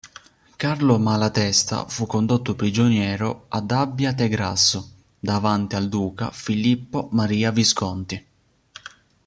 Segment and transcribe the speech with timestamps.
[0.57, 4.89] Carlo Malatesta fu condotto prigioniero ad Abbiategrasso
[5.19, 8.25] davanti al duca Filippo Maria Visconti.